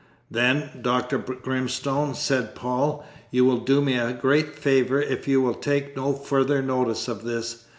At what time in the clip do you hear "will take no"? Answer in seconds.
5.43-6.13